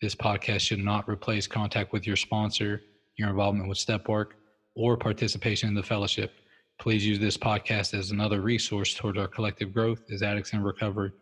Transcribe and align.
This 0.00 0.14
podcast 0.14 0.60
should 0.60 0.84
not 0.84 1.08
replace 1.08 1.46
contact 1.46 1.92
with 1.92 2.06
your 2.06 2.16
sponsor, 2.16 2.82
your 3.16 3.30
involvement 3.30 3.68
with 3.68 3.78
step 3.78 4.08
work, 4.08 4.36
or 4.74 4.96
participation 4.96 5.68
in 5.68 5.74
the 5.74 5.82
fellowship. 5.82 6.32
Please 6.80 7.06
use 7.06 7.18
this 7.18 7.36
podcast 7.36 7.94
as 7.96 8.10
another 8.10 8.40
resource 8.40 8.94
toward 8.94 9.16
our 9.16 9.28
collective 9.28 9.72
growth 9.72 10.02
as 10.10 10.22
addicts 10.22 10.52
in 10.52 10.62
recovery. 10.62 11.12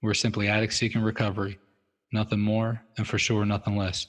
We're 0.00 0.14
simply 0.14 0.48
addicts 0.48 0.76
seeking 0.76 1.02
recovery, 1.02 1.58
nothing 2.12 2.40
more, 2.40 2.80
and 2.96 3.06
for 3.06 3.18
sure, 3.18 3.44
nothing 3.44 3.76
less. 3.76 4.06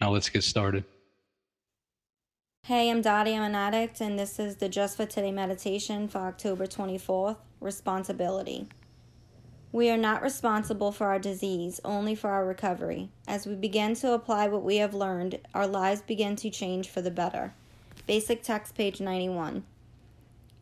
Now 0.00 0.10
let's 0.10 0.28
get 0.28 0.42
started. 0.44 0.84
Hey, 2.64 2.90
I'm 2.90 3.02
Dottie. 3.02 3.34
I'm 3.34 3.42
an 3.42 3.54
addict, 3.54 4.00
and 4.00 4.18
this 4.18 4.38
is 4.38 4.56
the 4.56 4.68
Just 4.68 4.96
for 4.96 5.06
Today 5.06 5.32
meditation 5.32 6.08
for 6.08 6.18
October 6.18 6.66
24th 6.66 7.36
Responsibility. 7.60 8.68
We 9.74 9.90
are 9.90 9.96
not 9.96 10.22
responsible 10.22 10.92
for 10.92 11.08
our 11.08 11.18
disease, 11.18 11.80
only 11.84 12.14
for 12.14 12.30
our 12.30 12.46
recovery. 12.46 13.08
As 13.26 13.44
we 13.44 13.56
begin 13.56 13.96
to 13.96 14.12
apply 14.12 14.46
what 14.46 14.62
we 14.62 14.76
have 14.76 14.94
learned, 14.94 15.40
our 15.52 15.66
lives 15.66 16.00
begin 16.00 16.36
to 16.36 16.48
change 16.48 16.88
for 16.88 17.02
the 17.02 17.10
better. 17.10 17.54
Basic 18.06 18.44
text, 18.44 18.76
page 18.76 19.00
91. 19.00 19.64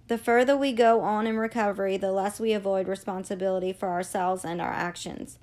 The 0.08 0.16
further 0.16 0.56
we 0.56 0.72
go 0.72 1.02
on 1.02 1.26
in 1.26 1.36
recovery, 1.36 1.98
the 1.98 2.10
less 2.10 2.40
we 2.40 2.54
avoid 2.54 2.88
responsibility 2.88 3.70
for 3.70 3.90
ourselves 3.90 4.46
and 4.46 4.62
our 4.62 4.72
actions. 4.72 5.38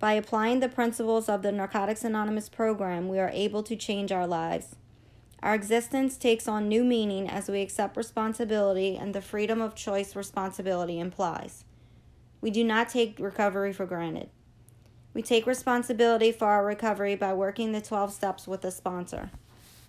By 0.00 0.14
applying 0.14 0.58
the 0.58 0.68
principles 0.68 1.28
of 1.28 1.42
the 1.42 1.52
Narcotics 1.52 2.02
Anonymous 2.02 2.48
program, 2.48 3.08
we 3.08 3.20
are 3.20 3.30
able 3.32 3.62
to 3.62 3.76
change 3.76 4.10
our 4.10 4.26
lives. 4.26 4.74
Our 5.44 5.54
existence 5.54 6.16
takes 6.16 6.48
on 6.48 6.66
new 6.66 6.82
meaning 6.82 7.30
as 7.30 7.48
we 7.48 7.62
accept 7.62 7.96
responsibility 7.96 8.96
and 8.96 9.14
the 9.14 9.22
freedom 9.22 9.60
of 9.60 9.76
choice 9.76 10.16
responsibility 10.16 10.98
implies. 10.98 11.65
We 12.46 12.52
do 12.52 12.62
not 12.62 12.88
take 12.88 13.18
recovery 13.18 13.72
for 13.72 13.86
granted. 13.86 14.28
We 15.14 15.20
take 15.20 15.48
responsibility 15.48 16.30
for 16.30 16.46
our 16.46 16.64
recovery 16.64 17.16
by 17.16 17.32
working 17.32 17.72
the 17.72 17.80
12 17.80 18.12
steps 18.12 18.46
with 18.46 18.64
a 18.64 18.70
sponsor. 18.70 19.32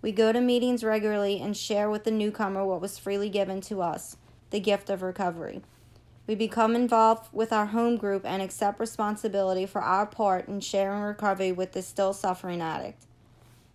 We 0.02 0.12
go 0.12 0.32
to 0.32 0.42
meetings 0.42 0.84
regularly 0.84 1.40
and 1.40 1.56
share 1.56 1.88
with 1.88 2.04
the 2.04 2.10
newcomer 2.10 2.66
what 2.66 2.82
was 2.82 2.98
freely 2.98 3.30
given 3.30 3.62
to 3.62 3.84
us 3.84 4.18
the 4.50 4.60
gift 4.60 4.90
of 4.90 5.04
recovery. 5.04 5.62
We 6.26 6.34
become 6.34 6.76
involved 6.76 7.32
with 7.32 7.54
our 7.54 7.68
home 7.68 7.96
group 7.96 8.26
and 8.26 8.42
accept 8.42 8.80
responsibility 8.80 9.68
for 9.68 9.84
our 9.84 10.08
part 10.08 10.48
in 10.48 10.60
sharing 10.60 11.04
recovery 11.04 11.52
with 11.52 11.74
the 11.74 11.84
still 11.84 12.12
suffering 12.12 12.60
addict. 12.60 13.06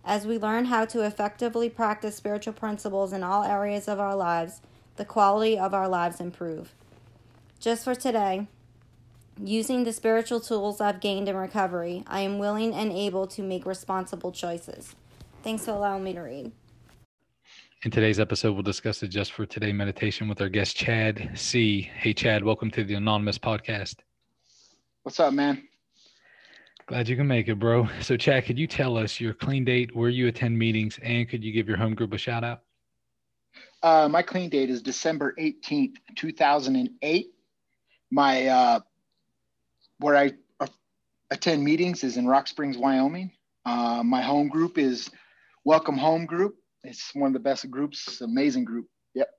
As 0.03 0.27
we 0.27 0.37
learn 0.37 0.65
how 0.65 0.83
to 0.87 1.05
effectively 1.05 1.69
practice 1.69 2.17
spiritual 2.17 2.51
principles 2.51 3.13
in 3.13 3.23
all 3.23 3.45
areas 3.45 3.87
of 3.87 4.01
our 4.01 4.17
lives, 4.17 4.59
the 4.97 5.05
quality 5.05 5.57
of 5.57 5.73
our 5.73 5.87
lives 5.87 6.19
improve. 6.19 6.73
Just 7.61 7.85
for 7.85 7.95
today, 7.95 8.49
using 9.41 9.83
the 9.83 9.93
spiritual 9.93 10.39
tools 10.39 10.81
I've 10.81 10.99
gained 10.99 11.27
in 11.27 11.35
recovery, 11.35 12.03
I 12.07 12.21
am 12.21 12.39
willing 12.39 12.73
and 12.73 12.91
able 12.91 13.27
to 13.27 13.41
make 13.41 13.65
responsible 13.65 14.31
choices. 14.31 14.95
Thanks 15.43 15.65
for 15.65 15.71
allowing 15.71 16.03
me 16.03 16.13
to 16.13 16.21
read. 16.21 16.51
In 17.83 17.91
today's 17.91 18.19
episode, 18.19 18.53
we'll 18.53 18.63
discuss 18.63 18.99
the 18.99 19.07
Just 19.07 19.33
for 19.33 19.45
Today 19.45 19.73
meditation 19.73 20.29
with 20.29 20.39
our 20.39 20.47
guest, 20.47 20.75
Chad 20.75 21.31
C. 21.35 21.81
Hey, 21.81 22.13
Chad, 22.13 22.43
welcome 22.43 22.71
to 22.71 22.83
the 22.83 22.93
Anonymous 22.93 23.37
Podcast. 23.37 23.95
What's 25.01 25.19
up, 25.19 25.33
man? 25.33 25.67
Glad 26.85 27.09
you 27.09 27.17
can 27.17 27.27
make 27.27 27.49
it, 27.49 27.55
bro. 27.59 27.89
So, 27.99 28.15
Chad, 28.15 28.45
could 28.45 28.57
you 28.57 28.67
tell 28.67 28.97
us 28.97 29.19
your 29.19 29.33
clean 29.33 29.65
date, 29.65 29.93
where 29.93 30.09
you 30.09 30.27
attend 30.27 30.57
meetings, 30.57 30.97
and 31.01 31.27
could 31.27 31.43
you 31.43 31.51
give 31.51 31.67
your 31.67 31.77
home 31.77 31.93
group 31.93 32.13
a 32.13 32.17
shout 32.17 32.43
out? 32.43 32.61
Uh, 33.81 34.07
my 34.09 34.21
clean 34.21 34.49
date 34.49 34.69
is 34.69 34.81
December 34.81 35.35
18th, 35.37 35.95
2008. 36.15 37.27
My, 38.11 38.47
uh, 38.47 38.79
where 39.99 40.15
I 40.15 40.33
uh, 40.59 40.67
attend 41.31 41.63
meetings 41.63 42.03
is 42.03 42.17
in 42.17 42.27
Rock 42.27 42.47
Springs, 42.47 42.77
Wyoming. 42.77 43.31
Uh, 43.65 44.03
my 44.03 44.21
home 44.21 44.49
group 44.49 44.77
is 44.77 45.09
Welcome 45.63 45.97
Home 45.97 46.25
Group. 46.25 46.55
It's 46.83 47.15
one 47.15 47.27
of 47.27 47.33
the 47.33 47.39
best 47.39 47.69
groups, 47.71 48.21
amazing 48.21 48.65
group. 48.65 48.87
Yep. 49.13 49.29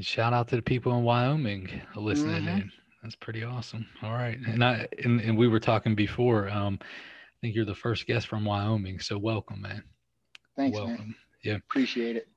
Shout 0.00 0.32
out 0.32 0.48
to 0.48 0.56
the 0.56 0.62
people 0.62 0.96
in 0.96 1.04
Wyoming 1.04 1.68
listening 1.94 2.42
mm-hmm. 2.42 2.58
in. 2.62 2.72
That's 3.02 3.16
pretty 3.16 3.44
awesome. 3.44 3.86
All 4.02 4.12
right. 4.12 4.38
And 4.46 4.64
I 4.64 4.88
and, 5.04 5.20
and 5.20 5.36
we 5.36 5.48
were 5.48 5.60
talking 5.60 5.94
before. 5.94 6.48
Um, 6.48 6.78
I 6.82 6.86
think 7.40 7.54
you're 7.54 7.64
the 7.64 7.74
first 7.74 8.06
guest 8.06 8.28
from 8.28 8.44
Wyoming. 8.44 9.00
So 9.00 9.18
welcome, 9.18 9.60
man. 9.60 9.82
Thanks, 10.56 10.76
welcome. 10.76 10.96
Man. 10.96 11.14
Yeah. 11.44 11.54
Appreciate 11.56 12.16
it. 12.16 12.28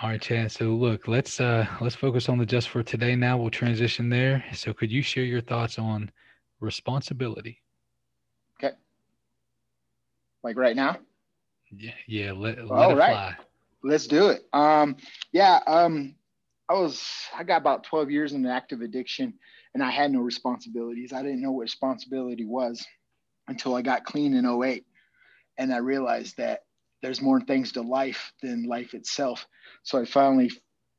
All 0.00 0.08
right, 0.08 0.20
Chad. 0.20 0.50
So 0.50 0.64
look, 0.70 1.06
let's 1.06 1.40
uh 1.40 1.66
let's 1.80 1.94
focus 1.94 2.28
on 2.28 2.38
the 2.38 2.46
just 2.46 2.68
for 2.68 2.82
today 2.82 3.14
now. 3.14 3.36
We'll 3.36 3.50
transition 3.50 4.08
there. 4.08 4.44
So 4.52 4.72
could 4.72 4.90
you 4.90 5.02
share 5.02 5.24
your 5.24 5.40
thoughts 5.40 5.78
on 5.78 6.10
responsibility? 6.60 7.62
Okay. 8.58 8.74
Like 10.42 10.56
right 10.56 10.74
now? 10.74 10.98
Yeah, 11.70 11.92
yeah, 12.06 12.32
let, 12.32 12.58
let 12.58 12.70
All 12.70 12.96
right. 12.96 13.10
Fly. 13.10 13.36
Let's 13.84 14.06
do 14.06 14.28
it. 14.28 14.44
Um 14.52 14.96
yeah, 15.32 15.60
um 15.66 16.16
I 16.68 16.74
was 16.74 17.06
I 17.36 17.44
got 17.44 17.60
about 17.60 17.84
12 17.84 18.10
years 18.10 18.32
in 18.32 18.46
active 18.46 18.80
addiction 18.80 19.34
and 19.74 19.82
I 19.82 19.90
had 19.90 20.10
no 20.10 20.20
responsibilities. 20.20 21.12
I 21.12 21.22
didn't 21.22 21.42
know 21.42 21.52
what 21.52 21.62
responsibility 21.62 22.44
was 22.44 22.84
until 23.46 23.74
I 23.74 23.82
got 23.82 24.04
clean 24.04 24.34
in 24.34 24.46
08. 24.46 24.84
And 25.58 25.72
I 25.72 25.78
realized 25.78 26.38
that 26.38 26.60
there's 27.02 27.20
more 27.20 27.40
things 27.40 27.72
to 27.72 27.82
life 27.82 28.32
than 28.42 28.64
life 28.64 28.94
itself. 28.94 29.46
So 29.82 30.00
I 30.00 30.04
finally 30.04 30.50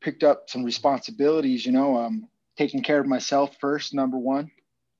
picked 0.01 0.23
up 0.23 0.49
some 0.49 0.63
responsibilities, 0.63 1.65
you 1.65 1.71
know, 1.71 1.97
um, 1.97 2.27
taking 2.57 2.83
care 2.83 2.99
of 2.99 3.07
myself 3.07 3.55
first, 3.59 3.93
number 3.93 4.17
one, 4.17 4.51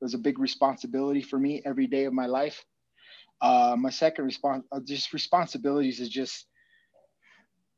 was 0.02 0.14
a 0.14 0.18
big 0.18 0.40
responsibility 0.40 1.22
for 1.22 1.38
me 1.38 1.62
every 1.66 1.88
day 1.88 2.06
of 2.06 2.14
my 2.14 2.26
life. 2.26 2.64
Uh, 3.42 3.76
my 3.78 3.90
second 3.90 4.26
response, 4.26 4.66
uh, 4.72 4.80
just 4.86 5.14
responsibilities 5.14 6.00
is 6.00 6.10
just, 6.10 6.46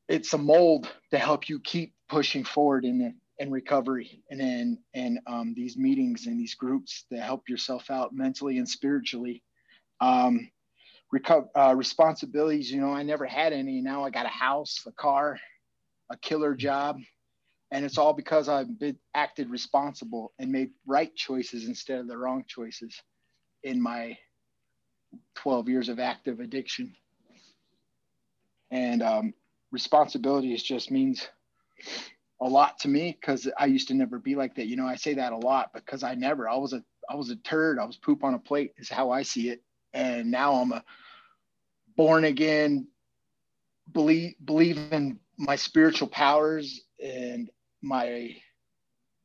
it's 0.08 0.34
a 0.34 0.38
mold 0.38 0.88
to 1.12 1.18
help 1.18 1.50
you 1.50 1.60
keep 1.60 1.94
pushing 2.08 2.44
forward 2.44 2.86
in 2.86 3.16
and 3.40 3.52
recovery 3.52 4.24
and 4.30 4.40
then 4.40 4.78
and 4.94 5.20
um, 5.28 5.54
these 5.56 5.78
meetings 5.78 6.26
and 6.28 6.40
these 6.40 6.56
groups 6.56 7.06
to 7.12 7.20
help 7.20 7.50
yourself 7.50 7.90
out 7.90 8.14
mentally 8.14 8.58
and 8.58 8.70
spiritually 8.70 9.44
um, 10.02 10.50
reco- 11.16 11.50
uh, 11.56 11.74
responsibilities 11.76 12.72
you 12.72 12.82
know 12.82 12.94
i 12.94 13.04
never 13.04 13.26
had 13.26 13.54
any 13.54 13.82
now 13.82 14.04
i 14.04 14.10
got 14.10 14.26
a 14.26 14.30
house 14.30 14.82
a 14.88 14.92
car 14.94 15.38
a 16.12 16.18
killer 16.18 16.56
job 16.56 17.00
and 17.72 17.86
it's 17.86 17.98
all 17.98 18.14
because 18.14 18.50
i've 18.50 18.80
been 18.80 18.98
acted 19.16 19.50
responsible 19.50 20.34
and 20.40 20.52
made 20.52 20.72
right 20.86 21.16
choices 21.16 21.68
instead 21.68 22.00
of 22.00 22.08
the 22.08 22.18
wrong 22.18 22.44
choices 22.48 23.02
in 23.64 23.82
my 23.82 24.18
12 25.36 25.70
years 25.70 25.90
of 25.90 26.00
active 26.00 26.40
addiction 26.40 26.94
and 28.72 29.02
um, 29.02 29.34
responsibility 29.72 30.54
is 30.54 30.64
just 30.64 30.92
means 30.92 31.28
a 32.42 32.46
lot 32.48 32.78
to 32.80 32.88
me 32.88 33.18
because 33.20 33.48
I 33.58 33.66
used 33.66 33.88
to 33.90 33.94
never 33.94 34.20
be 34.20 34.36
like 34.36 34.56
that. 34.56 34.68
You 34.68 34.76
know, 34.76 34.88
I 34.88 34.96
say 34.96 35.14
that 35.16 35.34
a 35.34 35.38
lot 35.38 35.72
because 35.74 36.04
I 36.04 36.16
never, 36.16 36.50
I 36.50 36.58
was 36.58 36.74
a, 36.74 36.84
I 37.10 37.16
was 37.16 37.30
a 37.30 37.36
turd. 37.38 37.80
I 37.80 37.86
was 37.86 37.98
poop 37.98 38.24
on 38.24 38.34
a 38.34 38.40
plate 38.40 38.74
is 38.78 38.90
how 38.90 39.12
I 39.12 39.22
see 39.24 39.50
it. 39.50 39.62
And 39.94 40.30
now 40.32 40.54
I'm 40.56 40.72
a 40.74 40.84
born 41.96 42.26
again, 42.26 42.88
believe, 43.92 44.36
believe 44.44 44.78
in 44.92 45.20
my 45.38 45.56
spiritual 45.56 46.08
powers 46.08 46.82
and 47.04 47.50
my 47.82 48.36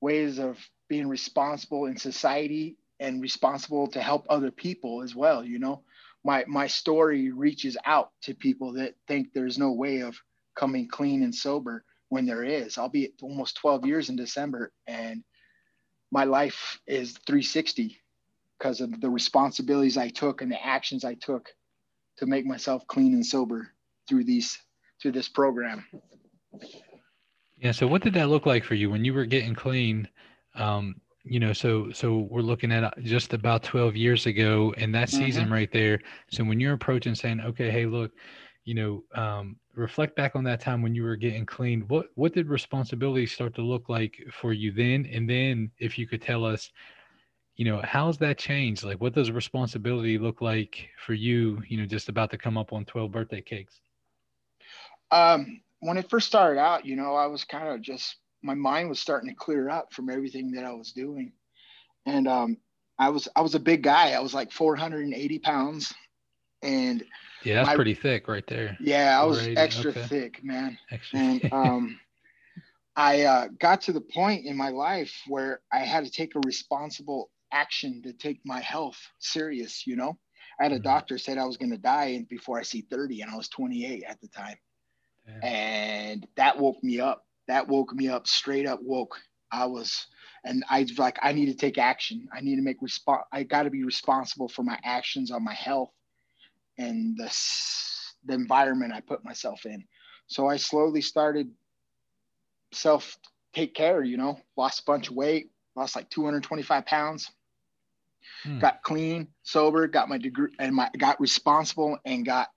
ways 0.01 0.39
of 0.39 0.59
being 0.89 1.09
responsible 1.09 1.87
in 1.87 1.97
society 1.97 2.77
and 2.99 3.23
responsible 3.23 3.87
to 3.89 4.03
help 4.03 4.27
other 4.29 4.51
people 4.51 5.03
as 5.03 5.15
well. 5.15 5.45
You 5.45 5.59
know, 5.59 5.83
my, 6.25 6.45
my 6.47 6.67
story 6.67 7.31
reaches 7.33 7.77
out 7.85 8.11
to 8.23 8.35
people 8.35 8.75
that 8.75 8.95
think 9.09 9.29
there's 9.33 9.59
no 9.59 9.73
way 9.73 10.01
of 10.01 10.17
coming 10.55 10.89
clean 10.89 11.23
and 11.23 11.35
sober 11.35 11.85
when 12.09 12.27
there 12.27 12.45
is. 12.45 12.77
I'll 12.77 12.89
be 12.89 13.13
almost 13.23 13.57
12 13.57 13.87
years 13.87 14.09
in 14.11 14.17
December 14.17 14.73
and 14.87 15.23
my 16.11 16.25
life 16.25 16.81
is 16.87 17.13
360 17.27 17.97
because 18.59 18.81
of 18.81 19.01
the 19.01 19.09
responsibilities 19.09 19.97
I 19.97 20.09
took 20.09 20.43
and 20.43 20.51
the 20.51 20.63
actions 20.63 21.05
I 21.05 21.15
took 21.15 21.49
to 22.21 22.27
make 22.27 22.47
myself 22.47 22.87
clean 22.87 23.15
and 23.15 23.27
sober 23.27 23.69
through 24.09 24.25
these 24.25 24.57
through 25.03 25.13
this 25.13 25.29
program. 25.29 25.85
Yeah. 27.59 27.73
So 27.73 27.87
what 27.87 28.03
did 28.03 28.15
that 28.15 28.29
look 28.29 28.47
like 28.47 28.63
for 28.65 28.75
you 28.75 28.91
when 28.91 29.05
you 29.05 29.15
were 29.15 29.25
getting 29.27 29.55
clean? 29.55 30.07
Um, 30.55 31.01
you 31.25 31.41
know, 31.41 31.53
so 31.53 31.91
so 31.93 32.29
we're 32.31 32.41
looking 32.43 32.73
at 32.73 32.85
uh, 32.85 32.91
just 33.03 33.33
about 33.35 33.63
12 33.63 33.97
years 33.97 34.27
ago 34.27 34.75
in 34.77 34.93
that 34.93 35.11
season 35.11 35.49
Mhm. 35.49 35.53
right 35.53 35.73
there. 35.73 36.01
So 36.31 36.45
when 36.45 36.61
you're 36.61 36.75
approaching 36.75 37.15
saying, 37.15 37.41
okay, 37.41 37.71
hey, 37.71 37.87
look, 37.87 38.13
you 38.65 38.75
know, 38.75 39.05
um, 39.15 39.57
reflect 39.75 40.17
back 40.17 40.37
on 40.37 40.45
that 40.45 40.61
time 40.61 40.83
when 40.83 40.95
you 40.95 41.03
were 41.03 41.17
getting 41.17 41.47
clean. 41.47 41.83
What 41.89 42.07
what 42.15 42.35
did 42.35 42.49
responsibility 42.49 43.27
start 43.27 43.55
to 43.55 43.63
look 43.63 43.89
like 43.89 44.19
for 44.33 44.53
you 44.53 44.73
then? 44.73 45.07
And 45.13 45.29
then 45.29 45.71
if 45.79 45.99
you 45.99 46.07
could 46.07 46.23
tell 46.23 46.45
us, 46.45 46.71
you 47.61 47.67
know, 47.67 47.83
how's 47.85 48.17
that 48.17 48.39
changed? 48.39 48.85
Like 48.85 49.03
what 49.03 49.13
does 49.13 49.31
responsibility 49.31 50.17
look 50.17 50.41
like 50.41 50.89
for 51.05 51.13
you, 51.13 51.63
you 51.69 51.77
know, 51.77 51.85
just 51.85 52.09
about 52.09 52.31
to 52.31 52.39
come 52.39 52.57
up 52.57 52.73
on 52.73 52.87
12 52.87 53.13
birthday 53.13 53.43
cakes? 53.43 53.83
Um, 55.11 55.61
when 55.81 55.99
it 55.99 56.09
first 56.09 56.27
started 56.27 56.59
out, 56.59 56.87
you 56.87 56.97
know, 56.97 57.15
I 57.15 57.27
was 57.27 57.45
kind 57.45 57.69
of 57.69 57.83
just 57.83 58.17
my 58.43 58.55
mind 58.55 58.89
was 58.89 58.99
starting 58.99 59.29
to 59.29 59.37
clear 59.37 59.69
up 59.69 59.93
from 59.93 60.09
everything 60.09 60.53
that 60.53 60.65
I 60.65 60.73
was 60.73 60.93
doing, 60.93 61.33
and 62.07 62.27
um, 62.27 62.57
I 62.99 63.11
was 63.11 63.29
I 63.37 63.43
was 63.43 63.55
a 63.55 63.61
big 63.61 63.83
guy. 63.83 64.13
I 64.13 64.21
was 64.21 64.33
like 64.33 64.53
480 64.53 65.39
pounds, 65.41 65.93
and 66.63 67.05
Yeah, 67.45 67.57
that's 67.57 67.67
My- 67.67 67.75
pretty 67.75 67.95
thick 67.95 68.27
right 68.27 68.47
there. 68.47 68.75
yeah, 68.81 69.21
I 69.21 69.27
was 69.27 69.47
extra 69.49 69.91
okay. 69.91 70.07
thick, 70.07 70.43
man. 70.43 70.79
Actually. 70.91 71.21
and 71.21 71.53
um, 71.53 72.01
I 72.97 73.25
uh, 73.25 73.49
got 73.59 73.83
to 73.83 73.93
the 73.93 74.01
point 74.01 74.47
in 74.47 74.57
my 74.57 74.71
life 74.71 75.13
where 75.29 75.61
I 75.71 75.81
had 75.81 76.07
to 76.07 76.11
take 76.11 76.35
a 76.37 76.41
responsible 76.47 77.29
action 77.53 78.03
to 78.03 78.13
take 78.13 78.41
my 78.45 78.61
health 78.61 78.99
serious. 79.19 79.87
You 79.87 79.97
know, 79.97 80.19
I 80.59 80.65
had 80.65 80.73
a 80.73 80.79
Mhm. 80.79 80.83
doctor 80.83 81.19
said 81.19 81.39
I 81.39 81.47
was 81.47 81.57
going 81.57 81.71
to 81.71 81.79
die 81.79 82.25
before 82.29 82.59
I 82.59 82.63
see 82.63 82.83
30, 82.83 83.23
and 83.23 83.31
I 83.31 83.37
was 83.37 83.49
28 83.49 84.05
at 84.05 84.21
the 84.21 84.29
time, 84.29 84.57
Damn. 85.27 85.43
and 85.43 86.27
that 86.37 86.59
woke 86.59 86.83
me 86.83 87.01
up. 87.01 87.27
That 87.49 87.69
woke 87.69 87.93
me 87.95 88.09
up, 88.09 88.27
straight 88.27 88.67
up 88.67 88.81
woke. 88.83 89.19
I 89.53 89.67
was, 89.67 90.07
and 90.45 90.65
I 90.71 90.83
was 90.83 90.99
like, 90.99 91.19
I 91.23 91.33
need 91.33 91.47
to 91.47 91.55
take 91.55 91.79
action. 91.79 92.29
I 92.33 92.41
need 92.41 92.57
to 92.57 92.63
make 92.63 92.83
response. 92.83 93.25
I 93.33 93.43
got 93.45 93.65
to 93.65 93.71
be 93.71 93.85
responsible 93.85 94.49
for 94.49 94.63
my 94.63 94.79
actions 94.85 95.31
on 95.31 95.45
my 95.45 95.55
health 95.55 95.93
and 96.79 97.17
the 97.17 97.31
the 98.25 98.35
environment 98.35 98.93
I 98.93 99.01
put 99.01 99.25
myself 99.25 99.67
in. 99.67 99.85
So 100.27 100.47
I 100.49 100.57
slowly 100.57 101.01
started 101.01 101.51
self 102.73 103.17
take 103.53 103.75
care, 103.75 104.03
you 104.03 104.17
know, 104.17 104.39
lost 104.57 104.81
a 104.81 104.85
bunch 104.85 105.09
of 105.09 105.17
weight, 105.17 105.51
lost 105.77 105.97
like 105.97 106.09
225 106.11 106.87
pounds, 106.87 107.31
Hmm. 108.43 108.59
got 108.59 108.83
clean, 108.83 109.29
sober, 109.43 109.87
got 109.89 110.09
my 110.09 110.19
degree 110.19 110.53
and 110.59 110.75
my 110.75 110.91
got 110.99 111.21
responsible 111.21 111.99
and 112.05 112.25
got 112.25 112.49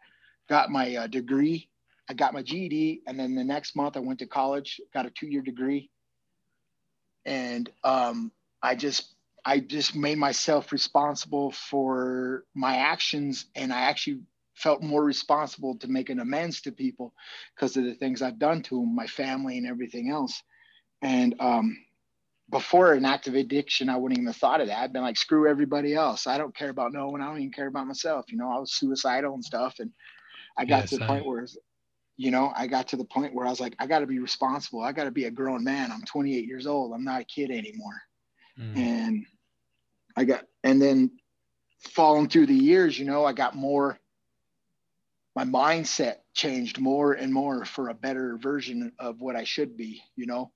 got 0.50 0.70
my 0.70 0.96
uh, 0.96 1.08
degree. 1.08 1.70
I 2.10 2.14
got 2.14 2.34
my 2.34 2.42
GED 2.42 3.02
and 3.08 3.20
then 3.20 3.36
the 3.36 3.44
next 3.44 3.76
month 3.76 3.96
I 3.96 4.02
went 4.02 4.20
to 4.20 4.28
college, 4.28 4.80
got 4.94 5.06
a 5.06 5.10
2-year 5.10 5.42
degree. 5.42 5.90
And 7.26 7.70
um 7.84 8.32
I 8.62 8.76
just 8.76 9.16
I 9.46 9.60
just 9.60 9.96
made 9.96 10.18
myself 10.18 10.72
responsible 10.72 11.52
for 11.52 12.46
my 12.54 12.78
actions 12.78 13.46
and 13.56 13.74
I 13.74 13.82
actually 13.82 14.22
felt 14.56 14.82
more 14.82 15.04
responsible 15.04 15.78
to 15.80 15.88
make 15.88 16.10
an 16.10 16.20
amends 16.20 16.62
to 16.62 16.72
people 16.72 17.14
because 17.56 17.76
of 17.76 17.84
the 17.84 17.96
things 17.96 18.22
I've 18.22 18.40
done 18.40 18.62
to 18.64 18.80
them, 18.80 18.96
my 18.96 19.08
family 19.08 19.58
and 19.58 19.68
everything 19.68 20.10
else. 20.10 20.42
And 21.02 21.36
um, 21.40 21.78
before 22.50 22.94
an 22.94 23.06
active 23.06 23.36
addiction, 23.36 23.90
I 23.90 23.98
wouldn't 23.98 24.18
even 24.20 24.28
have 24.28 24.38
thought 24.38 24.62
of 24.62 24.68
that. 24.68 24.80
I'd 24.80 24.94
been 24.94 25.02
like, 25.02 25.18
screw 25.18 25.50
everybody 25.50 25.96
else. 25.96 26.28
I 26.28 26.38
don't 26.38 26.56
care 26.56 26.70
about 26.70 26.94
no 26.94 27.10
one. 27.10 27.22
I 27.22 27.28
don't 27.28 27.40
even 27.40 27.52
care 27.52 27.68
about 27.68 27.88
myself. 27.88 28.26
You 28.32 28.38
know, 28.38 28.52
I 28.52 28.60
was 28.60 28.74
suicidal 28.74 29.34
and 29.34 29.44
stuff. 29.44 29.76
And 29.80 29.92
I 30.58 30.66
got 30.66 30.82
Yeah, 30.82 30.86
to 30.88 30.96
the 30.98 31.02
same. 31.02 31.10
point 31.10 31.26
where, 31.26 31.48
you 32.18 32.32
know, 32.32 32.52
I 32.56 32.68
got 32.68 32.90
to 32.90 32.98
the 32.98 33.06
point 33.06 33.34
where 33.34 33.48
I 33.48 33.50
was 33.50 33.60
like, 33.62 33.76
I 33.80 33.88
got 33.88 34.00
to 34.00 34.08
be 34.08 34.20
responsible. 34.20 34.82
I 34.84 34.92
got 34.92 35.06
to 35.06 35.12
be 35.12 35.26
a 35.26 35.32
grown 35.32 35.64
man. 35.64 35.92
I'm 35.92 36.04
28 36.04 36.46
years 36.46 36.68
old. 36.68 36.94
I'm 36.94 37.06
not 37.06 37.22
a 37.22 37.26
kid 37.26 37.52
anymore 37.52 38.02
Mm. 38.60 39.06
and 39.06 39.26
I 40.16 40.26
got 40.26 40.46
and 40.64 40.82
then 40.82 41.12
falling 41.80 42.30
through 42.30 42.48
the 42.48 42.56
years, 42.56 42.98
you 42.98 43.06
know, 43.06 43.26
I 43.26 43.34
got 43.34 43.56
more 43.56 44.00
my 45.36 45.46
mindset 45.46 46.18
changed 46.34 46.80
more 46.80 47.14
and 47.14 47.34
more 47.34 47.66
for 47.66 47.90
a 47.90 47.94
better 47.96 48.38
version 48.38 48.92
of 49.00 49.20
what 49.20 49.36
I 49.36 49.44
should 49.46 49.78
be, 49.78 50.04
you 50.16 50.26
know. 50.28 50.52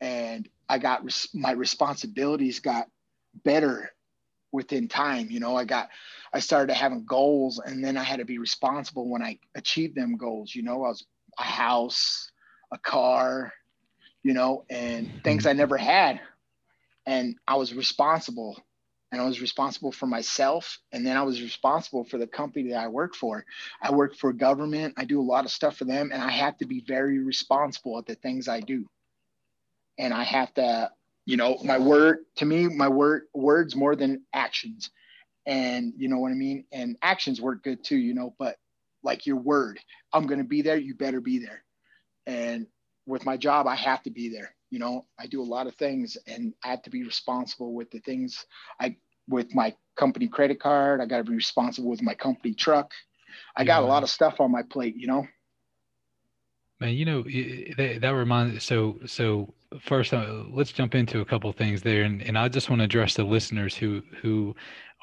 And 0.00 0.48
I 0.68 0.78
got 0.78 1.04
res- 1.04 1.28
my 1.34 1.52
responsibilities 1.52 2.60
got 2.60 2.88
better 3.44 3.90
within 4.52 4.88
time, 4.88 5.28
you 5.30 5.40
know. 5.40 5.56
I 5.56 5.64
got 5.64 5.88
I 6.32 6.40
started 6.40 6.74
having 6.74 7.04
goals 7.04 7.60
and 7.64 7.84
then 7.84 7.96
I 7.96 8.02
had 8.02 8.18
to 8.18 8.24
be 8.24 8.38
responsible 8.38 9.08
when 9.08 9.22
I 9.22 9.38
achieved 9.54 9.96
them 9.96 10.16
goals, 10.16 10.54
you 10.54 10.62
know. 10.62 10.84
I 10.84 10.88
was 10.88 11.04
a 11.38 11.42
house, 11.42 12.30
a 12.72 12.78
car, 12.78 13.52
you 14.22 14.34
know, 14.34 14.64
and 14.70 15.20
things 15.24 15.46
I 15.46 15.50
mm-hmm. 15.50 15.58
never 15.58 15.76
had 15.76 16.20
and 17.06 17.36
I 17.46 17.56
was 17.56 17.74
responsible 17.74 18.62
and 19.12 19.20
I 19.20 19.24
was 19.24 19.40
responsible 19.40 19.90
for 19.90 20.06
myself 20.06 20.78
and 20.92 21.04
then 21.04 21.16
I 21.16 21.22
was 21.22 21.42
responsible 21.42 22.04
for 22.04 22.18
the 22.18 22.26
company 22.26 22.70
that 22.70 22.78
I 22.78 22.88
work 22.88 23.14
for. 23.14 23.44
I 23.82 23.90
work 23.90 24.14
for 24.14 24.32
government. 24.32 24.94
I 24.96 25.04
do 25.04 25.20
a 25.20 25.22
lot 25.22 25.44
of 25.44 25.50
stuff 25.50 25.76
for 25.76 25.84
them 25.84 26.10
and 26.12 26.22
I 26.22 26.30
have 26.30 26.56
to 26.58 26.66
be 26.66 26.84
very 26.86 27.18
responsible 27.18 27.98
at 27.98 28.06
the 28.06 28.14
things 28.14 28.46
I 28.46 28.60
do. 28.60 28.86
And 30.00 30.14
I 30.14 30.24
have 30.24 30.52
to, 30.54 30.90
you 31.26 31.36
know, 31.36 31.58
my 31.62 31.78
word 31.78 32.20
to 32.36 32.46
me, 32.46 32.68
my 32.68 32.88
word 32.88 33.24
words 33.34 33.76
more 33.76 33.94
than 33.94 34.22
actions. 34.32 34.90
And 35.46 35.92
you 35.96 36.08
know 36.08 36.18
what 36.18 36.32
I 36.32 36.34
mean? 36.34 36.64
And 36.72 36.96
actions 37.02 37.40
work 37.40 37.62
good 37.62 37.84
too, 37.84 37.98
you 37.98 38.14
know, 38.14 38.34
but 38.38 38.56
like 39.02 39.26
your 39.26 39.36
word, 39.36 39.78
I'm 40.12 40.26
going 40.26 40.38
to 40.38 40.44
be 40.44 40.62
there, 40.62 40.78
you 40.78 40.94
better 40.94 41.20
be 41.20 41.38
there. 41.38 41.62
And 42.26 42.66
with 43.06 43.26
my 43.26 43.36
job, 43.36 43.66
I 43.66 43.74
have 43.74 44.02
to 44.04 44.10
be 44.10 44.30
there. 44.30 44.54
You 44.70 44.78
know, 44.78 45.04
I 45.18 45.26
do 45.26 45.42
a 45.42 45.44
lot 45.44 45.66
of 45.66 45.74
things 45.74 46.16
and 46.26 46.54
I 46.64 46.68
have 46.68 46.82
to 46.82 46.90
be 46.90 47.04
responsible 47.04 47.74
with 47.74 47.90
the 47.90 48.00
things 48.00 48.46
I 48.80 48.96
with 49.28 49.54
my 49.54 49.74
company 49.96 50.28
credit 50.28 50.60
card. 50.60 51.00
I 51.00 51.06
got 51.06 51.18
to 51.18 51.24
be 51.24 51.34
responsible 51.34 51.90
with 51.90 52.02
my 52.02 52.14
company 52.14 52.54
truck. 52.54 52.92
I 53.54 53.64
got 53.64 53.82
a 53.82 53.86
lot 53.86 54.02
of 54.02 54.10
stuff 54.10 54.40
on 54.40 54.50
my 54.50 54.62
plate, 54.62 54.96
you 54.96 55.06
know. 55.06 55.26
Man, 56.80 56.94
you 56.94 57.04
know, 57.04 57.22
that, 57.22 57.98
that 58.00 58.10
reminds 58.10 58.64
so 58.64 58.98
so 59.06 59.52
first 59.80 60.12
uh, 60.12 60.42
let's 60.50 60.72
jump 60.72 60.94
into 60.94 61.20
a 61.20 61.24
couple 61.24 61.52
things 61.52 61.82
there 61.82 62.02
and, 62.02 62.22
and 62.22 62.36
I 62.36 62.48
just 62.48 62.68
want 62.70 62.80
to 62.80 62.84
address 62.84 63.14
the 63.14 63.24
listeners 63.24 63.76
who 63.76 64.02
who 64.20 64.54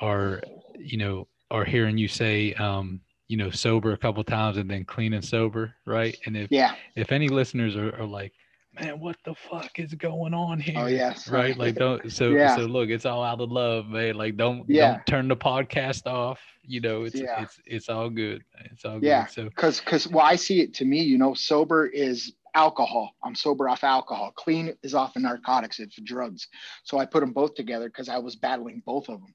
are 0.02 0.42
you 0.78 0.98
know 0.98 1.28
are 1.52 1.64
hearing 1.64 1.98
you 1.98 2.08
say 2.08 2.54
um 2.56 3.00
you 3.28 3.38
know 3.38 3.50
sober 3.50 3.94
a 3.94 3.98
couple 3.98 4.24
times 4.24 4.58
and 4.58 4.70
then 4.70 4.86
clean 4.86 5.14
and 5.14 5.24
sober, 5.24 5.74
right? 5.86 6.18
And 6.26 6.36
if 6.38 6.52
Yeah. 6.52 6.76
if 6.96 7.12
any 7.12 7.28
listeners 7.28 7.76
are, 7.76 7.94
are 8.00 8.06
like, 8.06 8.34
man, 8.74 9.00
what 9.00 9.18
the 9.26 9.36
fuck 9.36 9.80
is 9.80 9.94
going 9.96 10.34
on 10.34 10.60
here? 10.60 10.76
Oh 10.78 10.86
yes. 10.88 11.30
Right? 11.30 11.58
Like 11.58 11.76
don't 11.76 12.12
so 12.12 12.30
Yeah. 12.32 12.56
so 12.56 12.62
look, 12.66 12.90
it's 12.90 13.06
all 13.06 13.24
out 13.24 13.42
of 13.42 13.52
love, 13.52 13.88
man. 13.88 14.16
Like 14.16 14.38
don't 14.38 14.64
Yeah. 14.68 14.92
don't 14.94 15.06
turn 15.06 15.28
the 15.28 15.36
podcast 15.36 16.08
off. 16.08 16.40
You 16.64 16.80
know, 16.82 17.04
it's 17.04 17.16
Yeah. 17.16 17.42
it's 17.42 17.60
it's 17.66 17.90
all 17.90 18.10
good. 18.10 18.44
It's 18.72 18.86
all 18.86 19.00
Yeah. 19.04 19.24
good. 19.24 19.32
So 19.32 19.44
Because 19.46 19.80
because 19.80 20.08
well, 20.08 20.26
I 20.26 20.36
see 20.36 20.62
it 20.62 20.74
to 20.76 20.86
me, 20.86 21.02
you 21.02 21.18
know, 21.18 21.34
sober 21.34 21.86
is 21.88 22.34
alcohol. 22.58 23.16
I'm 23.24 23.36
sober 23.36 23.70
off 23.70 23.84
alcohol. 23.84 24.34
Clean 24.36 24.74
is 24.84 24.94
off 24.94 25.16
of 25.16 25.22
narcotics. 25.22 25.80
It's 25.80 25.96
drugs. 26.02 26.48
So 26.84 26.98
I 26.98 27.06
put 27.06 27.22
them 27.22 27.32
both 27.32 27.54
together 27.54 27.88
because 27.88 28.10
I 28.10 28.18
was 28.18 28.36
battling 28.36 28.82
both 28.86 29.08
of 29.10 29.22
them. 29.22 29.34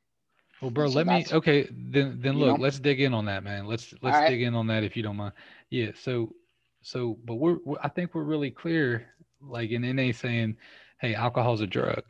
Well, 0.60 0.70
bro, 0.70 0.88
so 0.88 0.96
let 0.96 1.06
me. 1.06 1.24
Okay, 1.30 1.68
then 1.72 2.18
then 2.20 2.34
look, 2.38 2.56
know? 2.58 2.62
let's 2.62 2.78
dig 2.78 3.00
in 3.00 3.14
on 3.14 3.24
that, 3.26 3.42
man. 3.42 3.66
Let's 3.66 3.94
let's 4.02 4.28
dig 4.28 4.42
in 4.42 4.54
on 4.54 4.66
that 4.68 4.84
if 4.84 4.96
you 4.96 5.02
don't 5.02 5.16
mind. 5.16 5.32
Yeah. 5.70 5.90
So 5.94 6.34
so, 6.82 7.18
but 7.24 7.34
we're, 7.36 7.58
we're 7.64 7.78
I 7.82 7.88
think 7.88 8.14
we're 8.14 8.22
really 8.24 8.50
clear, 8.50 9.06
like 9.40 9.70
in 9.70 9.82
NA 9.96 10.12
saying, 10.12 10.56
hey, 11.00 11.14
alcohol's 11.14 11.60
a 11.60 11.66
drug. 11.66 12.02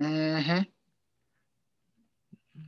Mm-hmm. 0.00 0.62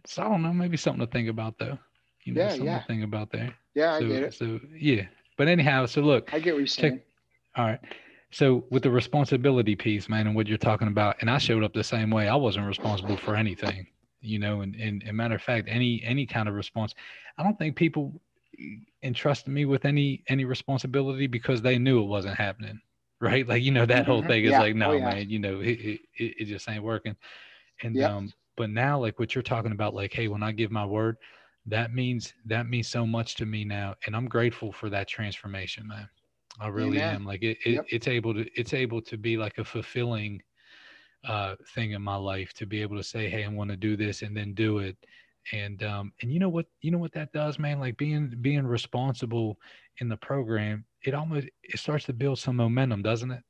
So 0.07 0.23
I 0.23 0.29
don't 0.29 0.43
know, 0.43 0.53
maybe 0.53 0.77
something 0.77 1.05
to 1.05 1.11
think 1.11 1.29
about 1.29 1.59
though. 1.59 1.79
You 2.25 2.35
know, 2.35 2.43
Yeah, 2.43 2.49
something 2.51 2.67
yeah. 2.67 2.79
to 2.81 2.87
think 2.87 3.05
about 3.05 3.31
there. 3.31 3.55
Yeah, 3.75 3.95
I 3.95 4.01
so 4.01 4.09
get 4.09 4.23
it. 4.23 4.35
so 4.35 4.61
yeah. 4.77 5.07
But 5.37 5.49
anyhow, 5.49 5.87
so 5.87 6.01
look, 6.01 6.33
I 6.35 6.41
get 6.41 6.55
what 6.55 6.59
you're 6.59 6.67
check- 6.67 6.77
saying. 6.77 7.01
All 7.59 7.67
right. 7.67 7.81
So 8.31 8.67
with 8.71 8.83
the 8.83 8.91
responsibility 8.91 9.77
piece, 9.77 10.09
man, 10.09 10.27
and 10.27 10.37
what 10.37 10.49
you're 10.49 10.59
talking 10.59 10.89
about, 10.89 11.17
and 11.21 11.31
I 11.31 11.39
showed 11.39 11.65
up 11.65 11.75
the 11.75 11.85
same 11.85 12.11
way. 12.11 12.29
I 12.29 12.37
wasn't 12.37 12.67
responsible 12.67 13.17
for 13.19 13.37
anything, 13.37 13.87
you 14.21 14.39
know, 14.39 14.63
and 14.63 14.77
and, 14.77 15.03
and 15.05 15.17
matter 15.17 15.37
of 15.37 15.43
fact, 15.43 15.69
any 15.71 16.03
any 16.05 16.27
kind 16.27 16.49
of 16.49 16.55
response, 16.55 16.95
I 17.39 17.43
don't 17.43 17.59
think 17.59 17.77
people 17.77 18.23
entrusted 19.03 19.53
me 19.53 19.67
with 19.67 19.85
any 19.87 20.25
any 20.29 20.45
responsibility 20.45 21.27
because 21.27 21.63
they 21.63 21.79
knew 21.79 22.03
it 22.03 22.07
wasn't 22.07 22.37
happening, 22.37 22.81
right? 23.21 23.47
Like 23.49 23.63
you 23.63 23.73
know 23.73 23.87
that 23.87 24.07
whole 24.07 24.23
Mhm. 24.23 24.25
thing 24.25 24.45
is 24.45 24.59
Yeah. 24.59 24.59
like, 24.59 24.75
Oh, 24.85 24.93
no, 24.93 24.93
yeah. 24.93 25.15
man, 25.15 25.31
you 25.31 25.39
know, 25.41 25.61
it, 25.61 25.81
it 25.81 26.01
it 26.19 26.35
it 26.41 26.45
just 26.47 26.69
ain't 26.69 26.85
working. 26.85 27.17
And 27.83 28.01
Yep. 28.01 28.03
um, 28.03 28.35
but 28.57 28.71
now 28.71 29.01
like 29.01 29.19
what 29.21 29.35
you're 29.35 29.43
talking 29.43 29.73
about, 29.73 29.95
like, 29.95 30.15
hey, 30.15 30.29
when 30.29 30.43
I 30.45 30.53
give 30.53 30.73
my 30.73 30.87
word, 30.87 31.19
that 31.67 31.95
means 31.95 32.35
that 32.47 32.69
means 32.69 32.89
so 32.89 33.07
much 33.07 33.37
to 33.37 33.47
me 33.47 33.65
now, 33.65 33.97
and 34.07 34.17
I'm 34.17 34.29
grateful 34.29 34.73
for 34.73 34.91
that 34.91 35.09
transformation, 35.09 35.89
man. 35.89 36.09
I 36.61 36.69
really 36.69 36.99
Amen. 36.99 37.15
am. 37.15 37.25
Like 37.25 37.43
it, 37.43 37.59
it 37.65 37.75
Yep. 37.75 37.87
it's 37.91 38.09
able 38.09 38.35
to 38.35 38.47
it's 38.59 38.75
able 38.75 39.01
to 39.03 39.17
be 39.17 39.37
like 39.37 39.59
a 39.59 39.65
fulfilling 39.65 40.43
uh 41.27 41.57
thing 41.75 41.93
in 41.93 42.03
my 42.03 42.17
life 42.17 42.53
to 42.55 42.67
be 42.67 42.83
able 42.83 42.97
to 42.97 43.03
say, 43.03 43.29
hey, 43.29 43.45
I 43.45 43.49
want 43.49 43.71
to 43.71 43.77
do 43.77 43.97
this 43.97 44.23
and 44.23 44.37
then 44.37 44.55
do 44.55 44.79
it. 44.79 44.97
And 45.53 45.83
um 45.83 46.13
and 46.23 46.33
you 46.33 46.39
know 46.39 46.49
what 46.49 46.67
you 46.81 46.91
know 46.91 46.99
what 46.99 47.13
that 47.13 47.33
does, 47.33 47.59
man? 47.59 47.81
Like 47.81 47.97
being 47.97 48.35
being 48.41 48.67
responsible 48.67 49.59
in 50.01 50.09
the 50.09 50.17
program, 50.17 50.85
it 51.03 51.15
almost 51.15 51.49
it 51.63 51.79
starts 51.79 52.05
to 52.07 52.13
build 52.13 52.39
some 52.39 52.57
momentum, 52.57 53.03
doesn't 53.03 53.31
it? 53.31 53.43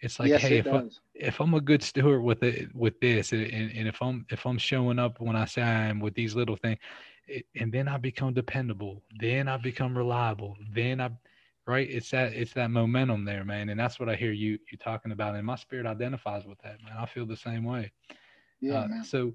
It's 0.00 0.18
like, 0.18 0.28
yes, 0.30 0.42
hey, 0.42 0.56
it 0.56 0.58
if 0.58 0.72
I, 0.72 0.82
if 1.14 1.40
I'm 1.40 1.54
a 1.54 1.60
good 1.60 1.82
steward 1.82 2.22
with 2.22 2.42
it 2.42 2.74
with 2.74 3.00
this, 3.00 3.32
and, 3.32 3.44
and 3.44 3.88
if 3.88 4.02
I'm 4.02 4.26
if 4.30 4.46
I'm 4.46 4.58
showing 4.58 4.98
up 4.98 5.20
when 5.20 5.36
I 5.36 5.44
say 5.46 5.62
I 5.62 5.86
am 5.86 6.00
with 6.00 6.14
these 6.14 6.34
little 6.34 6.56
things, 6.56 6.78
it, 7.26 7.46
and 7.56 7.72
then 7.72 7.88
I 7.88 7.96
become 7.98 8.34
dependable, 8.34 9.02
then 9.20 9.48
I 9.48 9.56
become 9.56 9.96
reliable, 9.96 10.56
then 10.74 11.00
I 11.00 11.10
right? 11.66 11.88
It's 11.90 12.10
that 12.10 12.32
it's 12.34 12.52
that 12.54 12.70
momentum 12.70 13.24
there 13.24 13.44
man 13.44 13.68
and 13.68 13.78
that's 13.80 13.98
what 13.98 14.08
i 14.08 14.14
hear 14.14 14.32
you 14.32 14.58
you 14.70 14.78
talking 14.78 15.12
about 15.12 15.34
and 15.34 15.46
my 15.46 15.56
spirit 15.56 15.86
identifies 15.86 16.44
with 16.44 16.58
that 16.62 16.82
man. 16.82 16.94
I 16.98 17.06
feel 17.06 17.26
the 17.26 17.36
same 17.36 17.64
way. 17.64 17.92
Yeah 18.60 18.80
uh, 18.80 19.02
so 19.02 19.32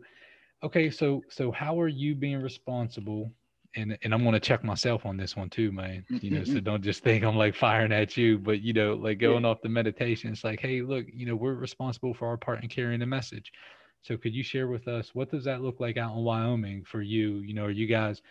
okay 0.63 0.89
so 0.89 1.21
so 1.29 1.51
how 1.51 1.79
are 1.79 1.87
you 1.87 2.15
being 2.15 2.41
responsible? 2.41 3.31
And 3.75 3.97
and 4.03 4.15
i'm 4.15 4.23
going 4.23 4.33
to 4.33 4.39
check 4.39 4.63
myself 4.63 5.05
on 5.05 5.15
this 5.15 5.35
one 5.35 5.49
too 5.49 5.71
man 5.71 6.03
you 6.09 6.31
know 6.31 6.43
so 6.43 6.59
don't 6.59 6.81
just 6.81 7.03
think 7.03 7.23
i'm 7.23 7.35
like 7.35 7.53
firing 7.53 7.91
at 7.91 8.17
you 8.17 8.39
but 8.39 8.61
you 8.61 8.73
know 8.73 8.95
like 8.95 9.19
going 9.19 9.43
yeah. 9.43 9.49
off 9.49 9.61
the 9.61 9.69
meditation 9.69 10.31
it's 10.31 10.43
like 10.43 10.59
hey 10.59 10.81
look 10.81 11.05
you 11.13 11.27
know 11.27 11.35
we're 11.35 11.53
responsible 11.53 12.15
for 12.15 12.27
our 12.27 12.37
part 12.37 12.63
in 12.63 12.69
carrying 12.69 12.99
the 12.99 13.05
message. 13.05 13.51
So 14.01 14.15
could 14.17 14.33
you 14.33 14.43
share 14.43 14.67
with 14.67 14.87
us 14.87 15.13
what 15.13 15.29
does 15.29 15.43
that 15.43 15.61
look 15.61 15.79
like 15.79 15.97
out 15.97 16.15
in 16.15 16.23
wyoming 16.23 16.83
for 16.83 17.01
you? 17.01 17.39
You 17.39 17.53
know 17.53 17.65
are 17.65 17.71
you 17.71 17.85
guys 17.85 18.23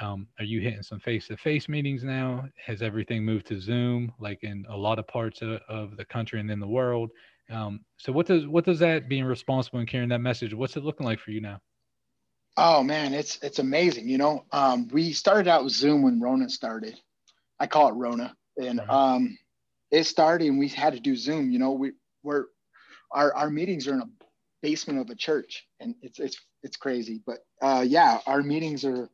um, 0.00 0.26
are 0.38 0.44
you 0.44 0.60
hitting 0.60 0.82
some 0.82 1.00
face-to-face 1.00 1.68
meetings 1.68 2.04
now? 2.04 2.48
Has 2.64 2.82
everything 2.82 3.24
moved 3.24 3.46
to 3.46 3.60
Zoom, 3.60 4.12
like 4.18 4.42
in 4.42 4.64
a 4.68 4.76
lot 4.76 4.98
of 4.98 5.06
parts 5.06 5.42
of, 5.42 5.60
of 5.68 5.96
the 5.96 6.04
country 6.04 6.40
and 6.40 6.50
in 6.50 6.60
the 6.60 6.66
world? 6.66 7.10
Um, 7.50 7.80
so 7.96 8.12
what 8.12 8.26
does 8.26 8.46
what 8.46 8.64
does 8.64 8.78
that 8.80 9.08
being 9.08 9.24
responsible 9.24 9.78
and 9.78 9.88
carrying 9.88 10.10
that 10.10 10.20
message? 10.20 10.52
What's 10.52 10.76
it 10.76 10.84
looking 10.84 11.06
like 11.06 11.18
for 11.18 11.30
you 11.30 11.40
now? 11.40 11.60
Oh 12.56 12.82
man, 12.82 13.14
it's 13.14 13.38
it's 13.42 13.58
amazing. 13.58 14.08
You 14.08 14.18
know, 14.18 14.44
um, 14.52 14.88
we 14.88 15.12
started 15.12 15.48
out 15.48 15.64
with 15.64 15.72
Zoom 15.72 16.02
when 16.02 16.20
Rona 16.20 16.50
started. 16.50 16.98
I 17.58 17.66
call 17.66 17.88
it 17.88 17.94
Rona, 17.94 18.34
and 18.56 18.80
um, 18.80 19.38
it 19.90 20.04
started 20.04 20.48
and 20.48 20.58
we 20.58 20.68
had 20.68 20.92
to 20.92 21.00
do 21.00 21.16
Zoom. 21.16 21.50
You 21.50 21.58
know, 21.58 21.72
we 21.72 21.92
we're 22.22 22.46
our 23.12 23.34
our 23.34 23.50
meetings 23.50 23.88
are 23.88 23.94
in 23.94 24.00
a 24.00 24.08
basement 24.62 24.98
of 24.98 25.08
a 25.08 25.14
church, 25.14 25.66
and 25.80 25.94
it's 26.02 26.18
it's 26.18 26.38
it's 26.62 26.76
crazy. 26.76 27.22
But 27.24 27.38
uh, 27.62 27.84
yeah, 27.86 28.18
our 28.26 28.42
meetings 28.42 28.84
are 28.84 29.08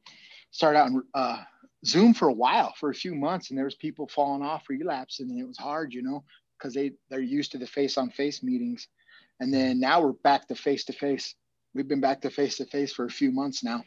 started 0.54 0.78
out 0.78 0.88
in 0.88 1.02
uh, 1.14 1.42
Zoom 1.84 2.14
for 2.14 2.28
a 2.28 2.32
while, 2.32 2.72
for 2.78 2.88
a 2.88 2.94
few 2.94 3.12
months, 3.12 3.50
and 3.50 3.58
there 3.58 3.64
was 3.64 3.74
people 3.74 4.06
falling 4.06 4.42
off, 4.42 4.68
relapsing, 4.68 5.28
and 5.28 5.40
it 5.40 5.46
was 5.46 5.58
hard, 5.58 5.92
you 5.92 6.00
know, 6.00 6.22
because 6.56 6.72
they 6.72 6.92
they're 7.10 7.20
used 7.20 7.52
to 7.52 7.58
the 7.58 7.66
face-on-face 7.66 8.40
meetings, 8.44 8.86
and 9.40 9.52
then 9.52 9.80
now 9.80 10.00
we're 10.00 10.12
back 10.12 10.46
to 10.46 10.54
face-to-face. 10.54 11.34
We've 11.74 11.88
been 11.88 12.00
back 12.00 12.20
to 12.20 12.30
face-to-face 12.30 12.92
for 12.92 13.04
a 13.04 13.10
few 13.10 13.32
months 13.32 13.64
now, 13.64 13.82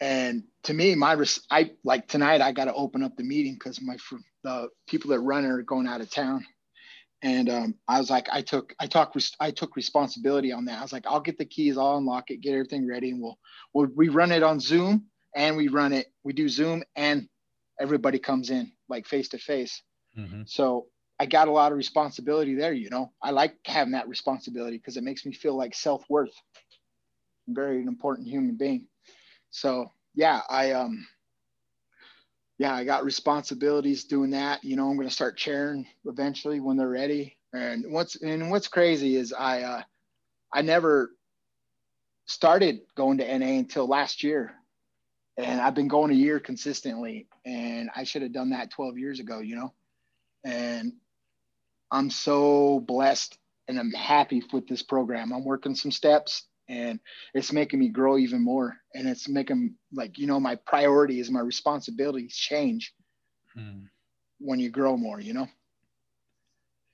and 0.00 0.44
to 0.62 0.72
me, 0.72 0.94
my 0.94 1.14
res- 1.14 1.44
I 1.50 1.72
like 1.82 2.06
tonight 2.06 2.40
I 2.40 2.52
got 2.52 2.66
to 2.66 2.74
open 2.74 3.02
up 3.02 3.16
the 3.16 3.24
meeting 3.24 3.54
because 3.54 3.82
my 3.82 3.96
the 4.44 4.68
people 4.86 5.10
that 5.10 5.20
run 5.20 5.44
it 5.44 5.48
are 5.48 5.62
going 5.62 5.88
out 5.88 6.02
of 6.02 6.10
town, 6.10 6.46
and 7.24 7.48
um, 7.48 7.74
I 7.88 7.98
was 7.98 8.10
like, 8.10 8.28
I 8.30 8.42
took, 8.42 8.74
I 8.78 8.86
talk, 8.86 9.14
I 9.40 9.50
took 9.50 9.76
responsibility 9.76 10.52
on 10.52 10.66
that. 10.66 10.78
I 10.78 10.82
was 10.82 10.92
like, 10.92 11.06
I'll 11.06 11.20
get 11.20 11.38
the 11.38 11.46
keys, 11.46 11.78
I'll 11.78 11.96
unlock 11.96 12.30
it, 12.30 12.42
get 12.42 12.52
everything 12.52 12.86
ready, 12.86 13.10
and 13.10 13.20
we'll, 13.22 13.38
we'll 13.72 13.88
we 13.96 14.10
run 14.10 14.30
it 14.30 14.42
on 14.42 14.60
Zoom, 14.60 15.06
and 15.34 15.56
we 15.56 15.68
run 15.68 15.94
it, 15.94 16.12
we 16.22 16.34
do 16.34 16.50
Zoom, 16.50 16.84
and 16.96 17.26
everybody 17.80 18.18
comes 18.18 18.50
in 18.50 18.70
like 18.90 19.06
face 19.06 19.30
to 19.30 19.38
face. 19.38 19.82
So 20.44 20.86
I 21.18 21.24
got 21.24 21.48
a 21.48 21.52
lot 21.52 21.72
of 21.72 21.78
responsibility 21.78 22.54
there. 22.54 22.74
You 22.74 22.90
know, 22.90 23.10
I 23.22 23.30
like 23.30 23.56
having 23.64 23.92
that 23.92 24.08
responsibility 24.08 24.76
because 24.76 24.98
it 24.98 25.02
makes 25.02 25.24
me 25.24 25.32
feel 25.32 25.56
like 25.56 25.74
self 25.74 26.04
worth. 26.10 26.34
Very 27.48 27.82
important 27.82 28.28
human 28.28 28.56
being. 28.56 28.86
So 29.50 29.86
yeah, 30.14 30.42
I 30.50 30.72
um, 30.72 31.06
yeah, 32.58 32.74
I 32.74 32.84
got 32.84 33.04
responsibilities 33.04 34.04
doing 34.04 34.30
that. 34.30 34.62
You 34.62 34.76
know, 34.76 34.88
I'm 34.88 34.96
going 34.96 35.08
to 35.08 35.14
start 35.14 35.36
chairing 35.36 35.86
eventually 36.04 36.60
when 36.60 36.76
they're 36.76 36.88
ready. 36.88 37.36
And 37.52 37.92
what's 37.92 38.16
and 38.16 38.50
what's 38.50 38.68
crazy 38.68 39.16
is 39.16 39.32
I 39.32 39.62
uh, 39.62 39.82
I 40.52 40.62
never 40.62 41.10
started 42.26 42.80
going 42.96 43.18
to 43.18 43.38
NA 43.38 43.58
until 43.58 43.86
last 43.86 44.22
year, 44.22 44.54
and 45.36 45.60
I've 45.60 45.74
been 45.74 45.88
going 45.88 46.10
a 46.10 46.14
year 46.14 46.40
consistently. 46.40 47.26
And 47.44 47.90
I 47.94 48.04
should 48.04 48.22
have 48.22 48.32
done 48.32 48.50
that 48.50 48.70
12 48.70 48.98
years 48.98 49.20
ago, 49.20 49.40
you 49.40 49.56
know. 49.56 49.72
And 50.44 50.94
I'm 51.90 52.10
so 52.10 52.80
blessed 52.80 53.38
and 53.68 53.78
I'm 53.78 53.92
happy 53.92 54.42
with 54.52 54.66
this 54.66 54.82
program. 54.82 55.32
I'm 55.32 55.44
working 55.44 55.74
some 55.74 55.90
steps 55.90 56.44
and 56.68 56.98
it's 57.34 57.52
making 57.52 57.78
me 57.80 57.88
grow 57.88 58.16
even 58.18 58.42
more 58.42 58.76
and 58.94 59.08
it's 59.08 59.28
making 59.28 59.74
like 59.92 60.18
you 60.18 60.26
know 60.26 60.40
my 60.40 60.54
priorities 60.66 61.30
my 61.30 61.40
responsibilities 61.40 62.34
change 62.34 62.94
hmm. 63.54 63.80
when 64.38 64.58
you 64.58 64.70
grow 64.70 64.96
more 64.96 65.20
you 65.20 65.34
know 65.34 65.46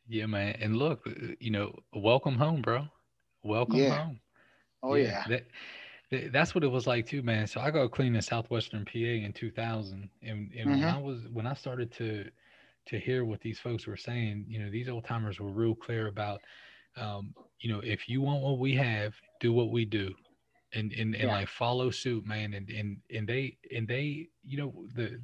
yeah 0.08 0.26
man 0.26 0.56
and 0.60 0.76
look 0.76 1.06
uh, 1.06 1.34
you 1.38 1.50
know 1.50 1.74
welcome 1.94 2.36
home 2.36 2.60
bro 2.60 2.84
welcome 3.42 3.76
yeah. 3.76 4.04
home 4.04 4.20
oh 4.82 4.94
yeah, 4.94 5.24
yeah. 5.28 5.38
That, 6.10 6.32
that's 6.32 6.54
what 6.54 6.64
it 6.64 6.68
was 6.68 6.86
like 6.86 7.06
too 7.06 7.22
man 7.22 7.46
so 7.46 7.60
i 7.60 7.70
got 7.70 7.92
clean 7.92 8.16
in 8.16 8.22
southwestern 8.22 8.84
pa 8.84 8.98
in 8.98 9.32
2000 9.32 10.08
and, 10.22 10.30
and 10.30 10.50
mm-hmm. 10.52 10.70
when 10.70 10.84
i 10.84 10.98
was 10.98 11.20
when 11.32 11.46
i 11.46 11.54
started 11.54 11.92
to 11.92 12.28
to 12.86 12.98
hear 12.98 13.24
what 13.24 13.40
these 13.40 13.60
folks 13.60 13.86
were 13.86 13.96
saying 13.96 14.44
you 14.48 14.58
know 14.58 14.70
these 14.70 14.88
old 14.88 15.04
timers 15.04 15.38
were 15.38 15.50
real 15.50 15.74
clear 15.74 16.08
about 16.08 16.40
um, 16.96 17.34
you 17.60 17.72
know, 17.72 17.80
if 17.80 18.08
you 18.08 18.20
want 18.20 18.42
what 18.42 18.58
we 18.58 18.74
have, 18.74 19.14
do 19.40 19.52
what 19.52 19.70
we 19.70 19.84
do. 19.84 20.14
And 20.72 20.92
and, 20.92 21.14
and 21.14 21.24
yeah. 21.24 21.36
like 21.38 21.48
follow 21.48 21.90
suit, 21.90 22.24
man. 22.26 22.54
And 22.54 22.70
and 22.70 22.96
and 23.12 23.28
they 23.28 23.56
and 23.74 23.88
they, 23.88 24.28
you 24.44 24.58
know, 24.58 24.84
the 24.94 25.20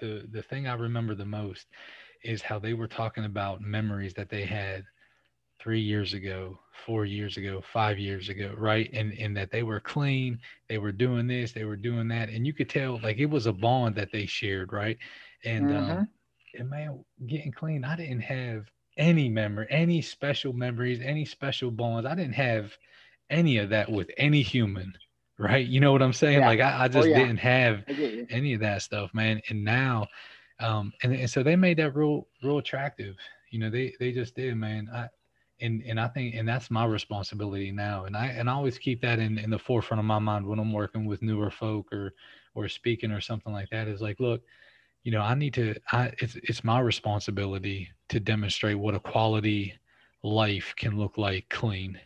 the 0.00 0.26
the 0.32 0.42
thing 0.42 0.66
I 0.66 0.74
remember 0.74 1.14
the 1.14 1.24
most 1.24 1.66
is 2.24 2.42
how 2.42 2.58
they 2.58 2.74
were 2.74 2.88
talking 2.88 3.24
about 3.24 3.60
memories 3.60 4.14
that 4.14 4.28
they 4.28 4.44
had 4.44 4.84
three 5.60 5.80
years 5.80 6.14
ago, 6.14 6.58
four 6.86 7.04
years 7.04 7.36
ago, 7.36 7.62
five 7.72 7.98
years 7.98 8.28
ago, 8.28 8.54
right? 8.56 8.90
And 8.92 9.12
and 9.14 9.36
that 9.36 9.50
they 9.50 9.62
were 9.62 9.80
clean, 9.80 10.38
they 10.68 10.78
were 10.78 10.92
doing 10.92 11.26
this, 11.26 11.52
they 11.52 11.64
were 11.64 11.76
doing 11.76 12.08
that, 12.08 12.28
and 12.28 12.46
you 12.46 12.52
could 12.52 12.68
tell 12.68 13.00
like 13.02 13.18
it 13.18 13.26
was 13.26 13.46
a 13.46 13.52
bond 13.52 13.94
that 13.96 14.10
they 14.12 14.26
shared, 14.26 14.72
right? 14.72 14.98
And 15.44 15.66
mm-hmm. 15.66 15.90
um, 15.90 16.08
and 16.54 16.70
man, 16.70 17.04
getting 17.26 17.52
clean, 17.52 17.84
I 17.84 17.96
didn't 17.96 18.20
have 18.20 18.66
any 18.98 19.28
memory, 19.28 19.66
any 19.70 20.02
special 20.02 20.52
memories, 20.52 21.00
any 21.02 21.24
special 21.24 21.70
bonds. 21.70 22.06
I 22.06 22.14
didn't 22.14 22.34
have 22.34 22.76
any 23.30 23.58
of 23.58 23.70
that 23.70 23.90
with 23.90 24.10
any 24.18 24.42
human, 24.42 24.92
right? 25.38 25.66
You 25.66 25.80
know 25.80 25.92
what 25.92 26.02
I'm 26.02 26.12
saying? 26.12 26.40
Yeah. 26.40 26.46
Like 26.46 26.60
I, 26.60 26.70
I 26.72 26.84
oh, 26.84 26.88
just 26.88 27.06
oh, 27.06 27.10
yeah. 27.10 27.18
didn't 27.18 27.38
have 27.38 27.84
any 28.30 28.54
of 28.54 28.60
that 28.60 28.82
stuff, 28.82 29.14
man. 29.14 29.40
And 29.48 29.64
now, 29.64 30.08
um, 30.60 30.92
and, 31.02 31.14
and 31.14 31.30
so 31.30 31.42
they 31.42 31.56
made 31.56 31.78
that 31.78 31.94
real, 31.94 32.26
real 32.42 32.58
attractive. 32.58 33.16
You 33.50 33.60
know, 33.60 33.70
they 33.70 33.94
they 33.98 34.12
just 34.12 34.34
did, 34.34 34.56
man. 34.56 34.88
I 34.92 35.08
and 35.60 35.82
and 35.86 36.00
I 36.00 36.08
think 36.08 36.34
and 36.34 36.48
that's 36.48 36.70
my 36.70 36.84
responsibility 36.84 37.70
now. 37.70 38.04
And 38.04 38.16
I 38.16 38.26
and 38.26 38.50
I 38.50 38.52
always 38.52 38.78
keep 38.78 39.00
that 39.02 39.18
in 39.18 39.38
in 39.38 39.50
the 39.50 39.58
forefront 39.58 40.00
of 40.00 40.04
my 40.04 40.18
mind 40.18 40.46
when 40.46 40.58
I'm 40.58 40.72
working 40.72 41.06
with 41.06 41.22
newer 41.22 41.50
folk 41.50 41.92
or 41.92 42.12
or 42.54 42.68
speaking 42.68 43.10
or 43.10 43.20
something 43.20 43.52
like 43.52 43.70
that. 43.70 43.88
Is 43.88 44.00
like, 44.00 44.20
look, 44.20 44.42
you 45.08 45.12
know, 45.12 45.22
I 45.22 45.34
need 45.34 45.54
to. 45.54 45.74
I 45.90 46.12
it's 46.18 46.36
it's 46.42 46.62
my 46.62 46.80
responsibility 46.80 47.88
to 48.10 48.20
demonstrate 48.20 48.78
what 48.78 48.94
a 48.94 49.00
quality 49.00 49.72
life 50.22 50.74
can 50.76 50.98
look 50.98 51.16
like 51.16 51.48
clean 51.48 51.98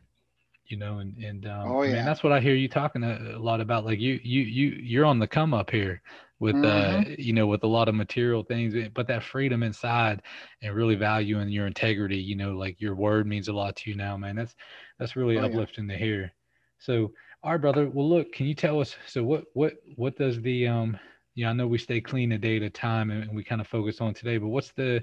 you 0.66 0.76
know 0.76 0.98
and 0.98 1.16
and 1.16 1.46
um, 1.46 1.72
oh, 1.72 1.82
yeah. 1.82 2.04
that's 2.04 2.22
what 2.22 2.32
i 2.32 2.38
hear 2.38 2.54
you 2.54 2.68
talking 2.68 3.02
a, 3.02 3.36
a, 3.36 3.38
lot 3.38 3.60
about 3.60 3.84
like 3.84 3.98
you 3.98 4.20
you 4.22 4.42
you 4.42 4.68
you're 4.80 5.06
on 5.06 5.18
the 5.18 5.26
come 5.26 5.54
up 5.54 5.70
here 5.70 6.00
with 6.38 6.54
uh, 6.54 6.58
mm-hmm. 6.58 7.12
uh 7.12 7.14
you 7.18 7.32
know 7.32 7.46
with 7.46 7.64
a 7.64 7.66
lot 7.66 7.88
of 7.88 7.94
material 7.94 8.44
things 8.44 8.74
eh, 8.74 8.88
but 8.94 9.08
that 9.08 9.24
freedom 9.24 9.62
inside 9.62 10.22
and 10.60 10.74
really 10.74 10.94
valuing 10.94 11.48
your 11.48 11.66
integrity 11.66 12.18
you 12.18 12.36
know 12.36 12.52
like 12.52 12.80
your 12.80 12.94
word 12.94 13.26
means 13.26 13.48
a 13.48 13.52
lot 13.52 13.74
to 13.74 13.90
you 13.90 13.96
now 13.96 14.16
man 14.16 14.36
that's 14.36 14.54
that's 14.98 15.16
really 15.16 15.38
oh, 15.38 15.46
uplifting 15.46 15.88
yeah. 15.88 15.96
to 15.96 16.04
hear 16.04 16.32
so 16.78 17.10
all 17.42 17.52
right 17.52 17.60
brother 17.60 17.88
well 17.88 18.08
look 18.08 18.30
can 18.32 18.46
you 18.46 18.54
tell 18.54 18.78
us 18.78 18.94
so 19.08 19.24
what 19.24 19.44
what 19.54 19.72
what 19.96 20.16
does 20.16 20.40
the 20.42 20.68
um 20.68 20.96
yeah 21.34 21.50
i 21.50 21.52
know 21.52 21.66
we 21.66 21.78
stay 21.78 22.00
clean 22.00 22.32
a 22.32 22.38
day 22.38 22.56
at 22.56 22.62
a 22.62 22.70
time 22.70 23.10
and, 23.10 23.24
and 23.24 23.34
we 23.34 23.42
kind 23.42 23.60
of 23.60 23.66
focus 23.66 24.00
on 24.00 24.12
today 24.14 24.38
but 24.38 24.48
what's 24.48 24.72
the 24.72 25.02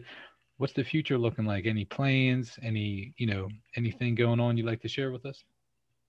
what's 0.59 0.73
the 0.73 0.83
future 0.83 1.17
looking 1.17 1.45
like? 1.45 1.65
Any 1.65 1.85
plans? 1.85 2.59
Any 2.61 3.13
you 3.17 3.25
know 3.25 3.49
anything 3.75 4.13
going 4.13 4.39
on 4.39 4.55
you'd 4.55 4.67
like 4.67 4.81
to 4.81 4.87
share 4.87 5.11
with 5.11 5.25
us? 5.25 5.43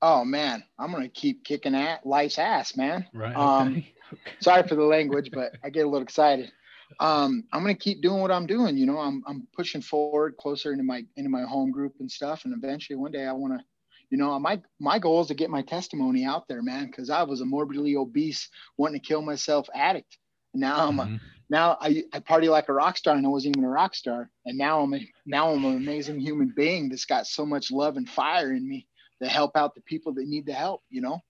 Oh 0.03 0.25
man, 0.25 0.63
I'm 0.79 0.93
gonna 0.93 1.09
keep 1.09 1.45
kicking 1.45 1.75
at 1.75 2.05
life's 2.05 2.39
ass, 2.39 2.77
man. 2.77 3.07
Right. 3.15 3.35
Um, 3.35 3.83
sorry 4.41 4.69
for 4.69 4.75
the 4.75 4.85
language, 4.85 5.31
but 5.33 5.53
I 5.65 5.71
get 5.71 5.87
a 5.87 5.89
little 5.89 6.05
excited. 6.05 6.53
Um, 6.99 7.45
I'm 7.53 7.63
gonna 7.63 7.77
keep 7.77 8.03
doing 8.03 8.21
what 8.21 8.33
I'm 8.33 8.49
doing. 8.49 8.77
You 8.77 8.85
know, 8.85 8.99
I'm 8.99 9.23
I'm 9.25 9.47
pushing 9.55 9.81
forward 9.81 10.37
closer 10.39 10.73
into 10.73 10.83
my 10.83 11.05
into 11.15 11.31
my 11.31 11.43
home 11.43 11.71
group 11.71 11.95
and 12.01 12.11
stuff, 12.11 12.45
and 12.45 12.53
eventually 12.53 12.97
one 12.97 13.13
day 13.13 13.27
I 13.27 13.33
want 13.33 13.57
to. 13.57 13.65
You 14.11 14.19
know, 14.19 14.39
my 14.39 14.61
my 14.81 14.99
goal 14.99 15.21
is 15.21 15.29
to 15.29 15.35
get 15.35 15.51
my 15.51 15.63
testimony 15.63 16.25
out 16.25 16.49
there, 16.49 16.63
man, 16.63 16.87
because 16.87 17.11
I 17.11 17.23
was 17.23 17.41
a 17.41 17.45
morbidly 17.45 17.97
obese, 17.97 18.49
wanting 18.77 19.01
to 19.01 19.07
kill 19.07 19.23
myself 19.23 19.69
addict. 19.75 20.19
Now 20.53 20.89
I'm 20.89 20.99
mm-hmm. 20.99 21.15
a 21.15 21.21
now 21.51 21.77
I, 21.81 22.05
I 22.13 22.21
party 22.21 22.49
like 22.49 22.69
a 22.69 22.73
rock 22.73 22.97
star 22.97 23.17
and 23.17 23.27
I 23.27 23.29
wasn't 23.29 23.57
even 23.57 23.69
a 23.69 23.71
rock 23.71 23.97
star. 23.97 24.31
And 24.47 24.57
now 24.57 24.81
I'm 24.81 24.95
a, 24.95 25.01
now 25.27 25.51
I'm 25.51 25.65
an 25.65 25.77
amazing 25.77 26.21
human 26.21 26.53
being 26.57 26.89
that's 26.89 27.05
got 27.05 27.27
so 27.27 27.45
much 27.45 27.73
love 27.73 27.97
and 27.97 28.09
fire 28.09 28.53
in 28.53 28.67
me 28.67 28.87
to 29.21 29.29
help 29.29 29.57
out 29.57 29.75
the 29.75 29.83
people 29.83 30.15
that 30.15 30.29
need 30.29 30.47
the 30.47 30.53
help. 30.53 30.83
You 30.89 31.01
know, 31.01 31.21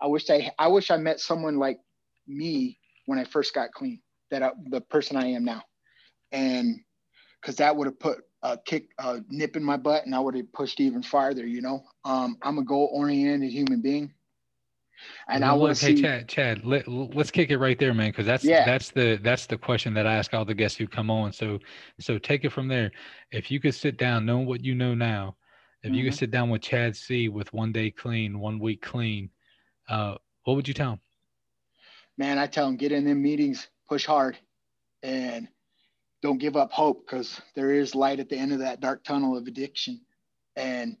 I 0.00 0.06
wish 0.06 0.30
I, 0.30 0.52
I 0.60 0.68
wish 0.68 0.92
I 0.92 0.96
met 0.96 1.18
someone 1.18 1.58
like 1.58 1.80
me 2.28 2.78
when 3.06 3.18
I 3.18 3.24
first 3.24 3.52
got 3.52 3.72
clean, 3.72 4.00
that 4.30 4.44
I, 4.44 4.52
the 4.70 4.80
person 4.80 5.16
I 5.16 5.32
am 5.32 5.44
now. 5.44 5.62
And 6.30 6.78
cause 7.44 7.56
that 7.56 7.76
would 7.76 7.86
have 7.86 7.98
put 7.98 8.18
a 8.44 8.58
kick, 8.58 8.90
a 8.98 9.20
nip 9.28 9.56
in 9.56 9.64
my 9.64 9.76
butt, 9.76 10.04
and 10.04 10.14
I 10.14 10.20
would 10.20 10.36
have 10.36 10.52
pushed 10.52 10.78
even 10.78 11.02
farther. 11.02 11.46
You 11.46 11.62
know, 11.62 11.82
um, 12.04 12.36
I'm 12.42 12.58
a 12.58 12.64
goal 12.64 12.90
oriented 12.92 13.50
human 13.50 13.80
being. 13.80 14.12
And 15.28 15.42
well, 15.42 15.50
I 15.50 15.54
want 15.54 15.76
to 15.76 15.86
hey, 15.86 15.96
see, 15.96 16.02
Chad, 16.02 16.28
Chad, 16.28 16.64
let, 16.64 16.86
let's 16.86 17.30
kick 17.30 17.50
it 17.50 17.58
right 17.58 17.78
there, 17.78 17.94
man, 17.94 18.10
because 18.10 18.26
that's 18.26 18.44
yeah. 18.44 18.64
that's 18.64 18.90
the 18.90 19.18
that's 19.22 19.46
the 19.46 19.58
question 19.58 19.92
that 19.94 20.06
I 20.06 20.14
ask 20.14 20.32
all 20.34 20.44
the 20.44 20.54
guests 20.54 20.78
who 20.78 20.86
come 20.86 21.10
on. 21.10 21.32
So 21.32 21.58
so 21.98 22.18
take 22.18 22.44
it 22.44 22.52
from 22.52 22.68
there. 22.68 22.92
If 23.32 23.50
you 23.50 23.60
could 23.60 23.74
sit 23.74 23.96
down, 23.96 24.26
knowing 24.26 24.46
what 24.46 24.64
you 24.64 24.74
know 24.74 24.94
now, 24.94 25.36
if 25.82 25.88
mm-hmm. 25.88 25.94
you 25.96 26.04
could 26.04 26.12
mm-hmm. 26.12 26.18
sit 26.18 26.30
down 26.30 26.50
with 26.50 26.62
Chad 26.62 26.94
C 26.94 27.28
with 27.28 27.52
one 27.52 27.72
day 27.72 27.90
clean, 27.90 28.38
one 28.38 28.58
week 28.58 28.82
clean, 28.82 29.30
uh, 29.88 30.14
what 30.44 30.54
would 30.54 30.68
you 30.68 30.74
tell 30.74 30.92
him? 30.92 31.00
Man, 32.16 32.38
I 32.38 32.46
tell 32.46 32.68
him 32.68 32.76
get 32.76 32.92
in 32.92 33.04
them 33.04 33.22
meetings, 33.22 33.68
push 33.88 34.06
hard, 34.06 34.38
and 35.02 35.48
don't 36.24 36.38
give 36.38 36.56
up 36.56 36.72
hope 36.72 37.06
because 37.06 37.40
there 37.54 37.70
is 37.70 37.94
light 37.94 38.18
at 38.18 38.28
the 38.28 38.36
end 38.36 38.52
of 38.52 38.58
that 38.58 38.80
dark 38.80 39.04
tunnel 39.04 39.36
of 39.36 39.46
addiction, 39.46 40.00
and 40.56 40.96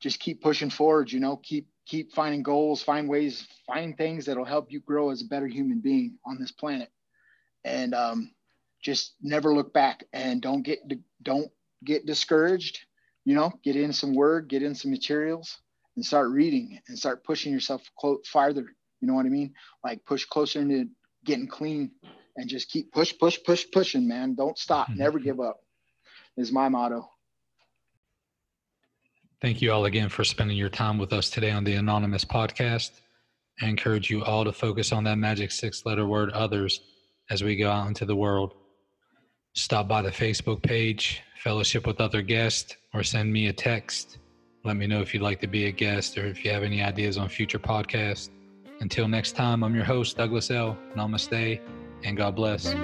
just 0.00 0.20
keep 0.20 0.42
pushing 0.42 0.68
forward. 0.68 1.10
You 1.10 1.20
know, 1.20 1.38
keep 1.38 1.68
keep 1.86 2.12
finding 2.12 2.42
goals, 2.42 2.82
find 2.82 3.08
ways, 3.08 3.46
find 3.66 3.96
things 3.96 4.26
that'll 4.26 4.44
help 4.44 4.70
you 4.70 4.80
grow 4.80 5.10
as 5.10 5.22
a 5.22 5.26
better 5.26 5.46
human 5.46 5.80
being 5.80 6.18
on 6.26 6.38
this 6.38 6.52
planet, 6.52 6.90
and 7.64 7.94
um, 7.94 8.32
just 8.82 9.14
never 9.22 9.54
look 9.54 9.72
back 9.72 10.04
and 10.12 10.42
don't 10.42 10.62
get 10.62 10.80
don't 11.22 11.50
get 11.82 12.04
discouraged 12.04 12.80
you 13.26 13.34
know, 13.34 13.52
get 13.62 13.76
in 13.76 13.92
some 13.92 14.14
word, 14.14 14.48
get 14.48 14.62
in 14.62 14.74
some 14.74 14.92
materials 14.92 15.58
and 15.96 16.06
start 16.06 16.30
reading 16.30 16.78
and 16.88 16.96
start 16.96 17.24
pushing 17.24 17.52
yourself 17.52 17.82
clo- 17.98 18.20
farther. 18.24 18.64
You 19.00 19.08
know 19.08 19.14
what 19.14 19.26
I 19.26 19.30
mean? 19.30 19.52
Like 19.84 20.04
push 20.06 20.24
closer 20.24 20.60
into 20.60 20.86
getting 21.24 21.48
clean 21.48 21.90
and 22.36 22.48
just 22.48 22.70
keep 22.70 22.92
push, 22.92 23.14
push, 23.18 23.38
push, 23.44 23.64
pushing, 23.72 24.06
man. 24.06 24.34
Don't 24.34 24.58
stop. 24.58 24.88
Mm-hmm. 24.88 24.98
Never 24.98 25.18
give 25.18 25.40
up 25.40 25.60
is 26.36 26.52
my 26.52 26.68
motto. 26.68 27.08
Thank 29.40 29.60
you 29.60 29.72
all 29.72 29.84
again 29.84 30.08
for 30.08 30.24
spending 30.24 30.56
your 30.56 30.68
time 30.68 30.98
with 30.98 31.12
us 31.12 31.30
today 31.30 31.50
on 31.50 31.64
the 31.64 31.74
Anonymous 31.74 32.24
podcast. 32.24 32.90
I 33.60 33.68
encourage 33.68 34.10
you 34.10 34.24
all 34.24 34.44
to 34.44 34.52
focus 34.52 34.92
on 34.92 35.04
that 35.04 35.16
magic 35.16 35.50
six 35.50 35.84
letter 35.86 36.06
word 36.06 36.30
others 36.30 36.80
as 37.30 37.42
we 37.42 37.56
go 37.56 37.70
out 37.70 37.88
into 37.88 38.04
the 38.04 38.16
world. 38.16 38.54
Stop 39.54 39.88
by 39.88 40.02
the 40.02 40.10
Facebook 40.10 40.62
page, 40.62 41.22
fellowship 41.42 41.86
with 41.86 42.00
other 42.00 42.22
guests, 42.22 42.76
or 42.92 43.02
send 43.02 43.32
me 43.32 43.48
a 43.48 43.52
text. 43.52 44.18
Let 44.64 44.76
me 44.76 44.86
know 44.86 45.00
if 45.00 45.14
you'd 45.14 45.22
like 45.22 45.40
to 45.40 45.46
be 45.46 45.66
a 45.66 45.72
guest 45.72 46.18
or 46.18 46.26
if 46.26 46.44
you 46.44 46.50
have 46.50 46.62
any 46.62 46.82
ideas 46.82 47.16
on 47.16 47.28
future 47.28 47.58
podcasts. 47.58 48.30
Until 48.80 49.08
next 49.08 49.32
time, 49.32 49.62
I'm 49.62 49.74
your 49.74 49.84
host, 49.84 50.16
Douglas 50.16 50.50
L. 50.50 50.76
Namaste, 50.94 51.60
and 52.04 52.16
God 52.16 52.36
bless. 52.36 52.74